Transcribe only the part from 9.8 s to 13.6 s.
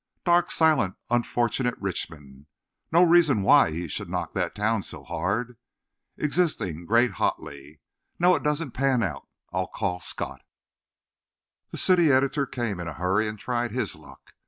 Scott." The city editor came in a hurry, and